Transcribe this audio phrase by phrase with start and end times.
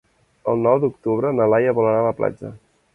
[0.53, 2.57] El nou d'octubre na Laia vol anar a la platja.